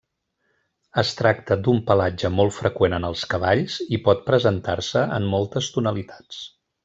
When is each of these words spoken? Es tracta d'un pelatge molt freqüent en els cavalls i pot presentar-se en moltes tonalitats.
Es 1.01 1.11
tracta 1.19 1.57
d'un 1.67 1.81
pelatge 1.89 2.31
molt 2.39 2.55
freqüent 2.55 2.97
en 2.99 3.05
els 3.11 3.25
cavalls 3.35 3.77
i 3.97 4.01
pot 4.09 4.25
presentar-se 4.31 5.05
en 5.19 5.29
moltes 5.37 5.71
tonalitats. 5.77 6.41